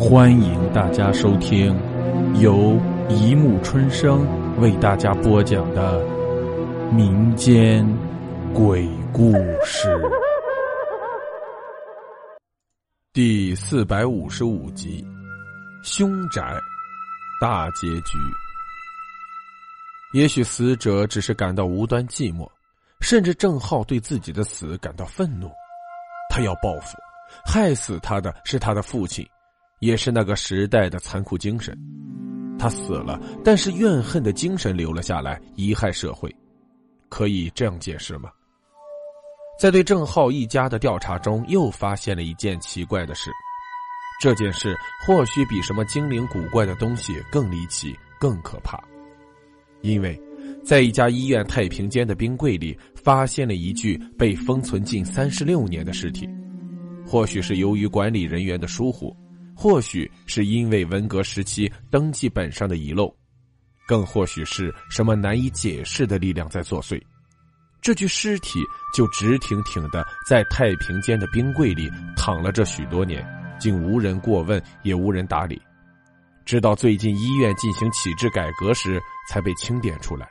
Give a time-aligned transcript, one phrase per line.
[0.00, 1.78] 欢迎大家收听
[2.40, 4.26] 由一木春生
[4.58, 6.02] 为大家播讲的
[6.90, 7.86] 民间
[8.54, 9.94] 鬼故事
[13.12, 15.06] 第四百五十五集
[15.86, 16.58] 《凶宅
[17.38, 18.16] 大结局》。
[20.14, 22.48] 也许死者只是感到无端寂寞，
[23.02, 25.52] 甚至郑浩对自己的死感到愤怒，
[26.30, 26.96] 他要报复，
[27.44, 29.28] 害死他的是他的父亲。
[29.80, 31.76] 也是那个时代的残酷精神，
[32.58, 36.34] 他死了，但是怨恨的精神留了下来，遗害社会，
[37.08, 38.30] 可以这样解释吗？
[39.58, 43.30] 在对郑浩一家的调查中，又发现了一件奇怪的事，
[44.20, 48.78] 这件事或许比什么精灵古怪的东西更离奇、更可怕，
[49.80, 50.20] 因为，
[50.62, 56.28] 在一家医院太平间的冰柜里，发现了一具被封存近三十六年的尸体，
[57.06, 59.16] 或许是由于管理人员的疏忽。
[59.60, 63.14] 或许是因为文革时期登记本上的遗漏，
[63.86, 66.98] 更或许是什么难以解释的力量在作祟。
[67.82, 68.58] 这具尸体
[68.96, 73.22] 就直挺挺的在太平间的冰柜里躺了这许多年，
[73.60, 75.60] 竟无人过问，也无人打理，
[76.46, 80.26] 直到最近医院进行体制改革时才被清点出来。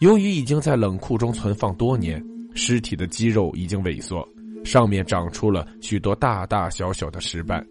[0.00, 2.20] 由于已经在冷库中存放多年，
[2.56, 4.28] 尸体的肌肉已经萎缩，
[4.64, 7.64] 上面长出了许多大大小小的尸斑。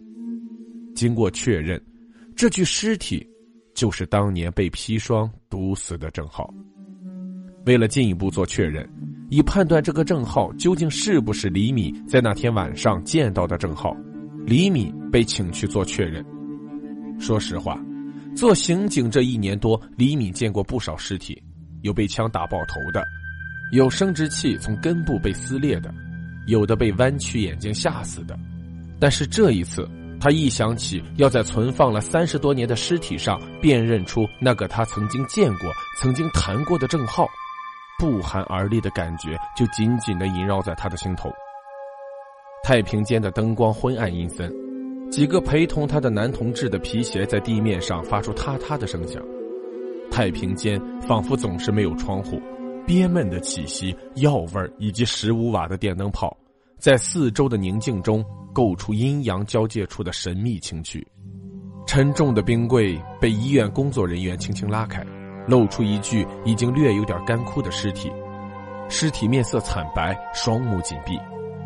[0.99, 1.81] 经过确认，
[2.35, 3.25] 这具尸体
[3.73, 6.53] 就是当年被砒霜毒死的郑浩。
[7.65, 8.85] 为了进一步做确认，
[9.29, 13.95] 以判断这个郑浩究竟是不是李敏在那天晚上见到的郑浩，
[14.45, 16.21] 李敏被请去做确认。
[17.17, 17.81] 说实话，
[18.35, 21.41] 做刑警这一年多，李敏见过不少尸体，
[21.81, 23.01] 有被枪打爆头的，
[23.71, 25.93] 有生殖器从根部被撕裂的，
[26.47, 28.37] 有的被弯曲眼睛吓死的，
[28.99, 29.89] 但是这一次。
[30.19, 37.25] 他一想起要在存放了三十多年的尸体上辨认出那个他曾经见过、曾经谈过的郑浩，
[37.97, 41.31] 不寒而栗的感觉就紧紧的萦绕在他的心头。
[42.63, 44.53] 太平间的灯光昏暗阴森，
[45.09, 49.23] 几个陪同他的男同志的皮鞋在地面上发出嗒嗒的声响。
[50.11, 52.41] 太平间仿佛总是没有窗户，
[52.85, 56.35] 憋闷的气息、药味以及十五瓦的电灯泡，
[56.79, 58.25] 在四周的宁静中。
[58.51, 61.07] 构出阴阳交界处的神秘情趣。
[61.85, 65.05] 沉重的冰柜被医院工作人员轻轻拉开，
[65.47, 68.11] 露出一具已经略有点干枯的尸体。
[68.89, 71.17] 尸体面色惨白，双目紧闭，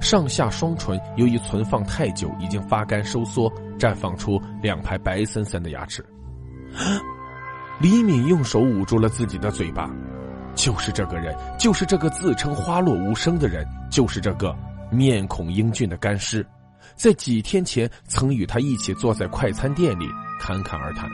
[0.02, 6.06] 上下双唇由于存放太久已经发干收缩，绽放出两排白森森的牙齿。
[7.80, 9.90] 李敏用手捂住了自己的嘴巴，
[10.54, 14.56] 就是这个人，就是这个自称花落无声的人，就是这个
[14.94, 16.46] 面孔英俊的干尸。
[16.96, 20.08] 在几天前，曾与他一起坐在快餐店里
[20.40, 21.10] 侃侃而谈。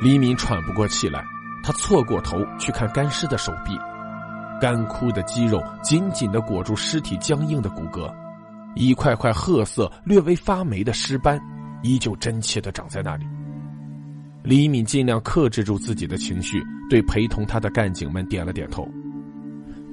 [0.00, 1.24] 黎明喘不过气来，
[1.64, 3.76] 他错过头去看干尸的手臂，
[4.60, 8.08] 干枯的肌肉紧紧的裹住尸体僵硬的骨骼，
[8.76, 11.40] 一块块褐色、略微发霉的尸斑
[11.82, 13.26] 依旧真切的长在那里。
[14.44, 18.88] 李敏尽量克制住自己的情绪，对陪同他的干警们点了点头。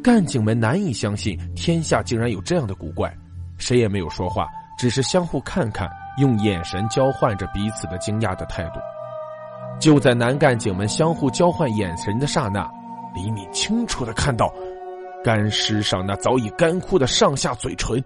[0.05, 3.11] 干警们难以相信天下竟然有这样的古怪，
[3.57, 4.47] 谁也没有说话。
[4.77, 5.89] 只是相互看看，
[6.19, 8.79] 用眼神交换着彼此的惊讶的态度。
[9.79, 12.71] 就在男干警们相互交换眼神的刹那，
[13.15, 14.53] 李敏清楚的看到，
[15.23, 17.99] 干尸上那早已干枯的上下嘴唇，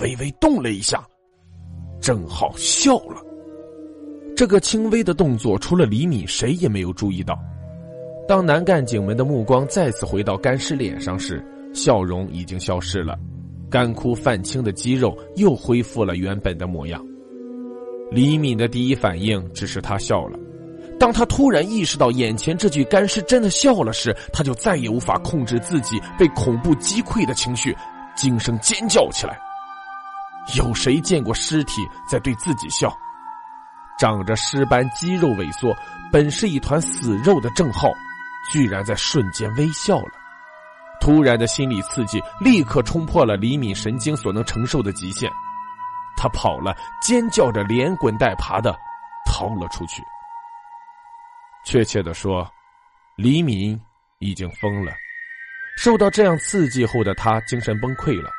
[0.00, 1.00] 微微动了一下。
[2.00, 3.22] 正好笑了。
[4.36, 7.38] 这个轻微的动作，除了李敏，谁也没有注意到。
[8.30, 13.18] 当男干警们的目光再次回到干尸脸上时，笑容已经消失了。
[13.68, 17.04] 干枯泛青的肌肉又恢复了原本的模样。
[18.08, 20.38] 李敏的第一反应只是他笑了。
[20.96, 27.76] 当他突然意识到眼前这具干尸真的笑了时，他就再也无法控制自己被恐怖击溃的情绪，
[28.14, 29.36] 惊声尖叫起来。
[30.56, 32.96] 有谁见过尸体在对自己笑？
[33.98, 35.76] 长着尸斑、肌肉萎缩、
[36.12, 37.90] 本是一团死肉的郑浩，
[38.52, 40.12] 居然在瞬间微笑了。
[41.00, 45.30] 突然的心理刺激立刻冲破了李敏神经所能承受的极限，
[46.16, 48.76] 他跑了，尖叫着连滚带爬的
[49.24, 50.02] 逃了出去。
[51.64, 52.46] 确切的说，
[53.16, 53.80] 李敏
[54.18, 54.92] 已经疯了。
[55.78, 58.30] 受到这样刺激后的他精神崩溃了。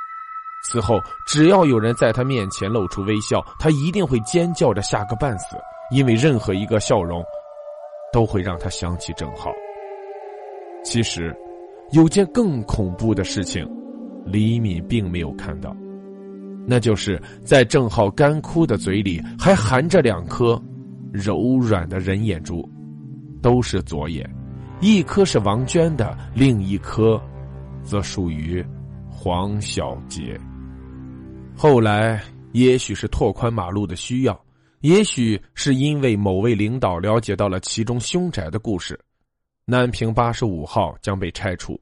[0.69, 5.57] 此后，只要有人在他面前露出微笑，他一定会尖叫着吓个半死，
[5.89, 7.23] 因为任何一个笑容
[8.13, 9.51] 都会让他想起郑浩。
[10.83, 11.35] 其实。
[11.93, 13.69] 有件更恐怖的事情，
[14.25, 15.75] 李敏并没有看到。
[16.65, 20.57] 那就是在郑浩干枯的嘴里还含着两颗
[21.11, 22.65] 柔软的人眼珠，
[23.41, 24.25] 都是左眼，
[24.79, 27.21] 一颗是王娟的，另一颗
[27.83, 28.65] 则属于
[29.09, 30.39] 黄小杰。
[31.53, 32.23] 后来，
[32.53, 34.41] 也许是拓宽马路的需要，
[34.79, 38.97] 也许是因为某位领导了解到了其中凶宅的故事，
[39.71, 41.79] 南平八十五号将被拆除。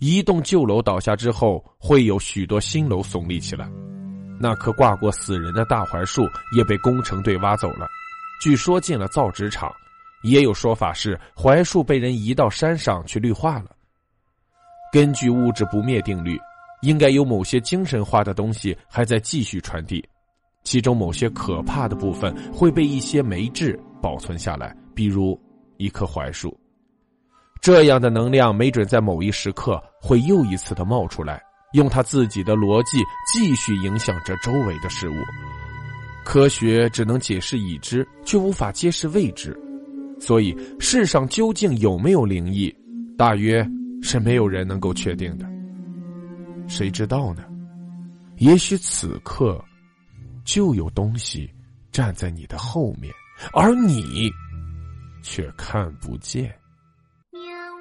[0.00, 3.66] 一栋旧楼倒下之后，会有许多新楼耸立起来。
[4.38, 7.86] 那棵挂过死人的大槐树也被工程队挖走了，
[8.42, 9.72] 据说进了造纸厂。
[10.24, 13.74] 也有说法是槐树被人移到山上去绿化了。
[14.92, 16.38] 根据物质不灭定律，
[16.82, 20.06] 应该有某些精神化的东西还在继续传递，
[20.64, 25.40] 其中某些可怕的部分会被一些媒质保存下来，比如
[25.78, 26.54] 一棵槐树。
[27.60, 31.42] 这样的能量没准在某一时刻会又一次的冒出来，
[31.72, 32.98] 用他自己的逻辑
[33.32, 35.14] 继续影响着周围的事物。
[36.24, 39.58] 科学只能解释已知，却无法揭示未知，
[40.18, 42.74] 所以世上究竟有没有灵异，
[43.16, 43.66] 大约
[44.02, 45.46] 是没有人能够确定的。
[46.68, 47.42] 谁知道呢？
[48.36, 49.62] 也许此刻
[50.44, 51.50] 就有东西
[51.92, 53.12] 站在你的后面，
[53.52, 54.30] 而你
[55.22, 56.54] 却看不见。